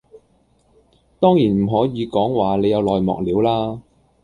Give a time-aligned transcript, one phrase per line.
[1.19, 3.81] 當然唔可以講話你有內幕料啦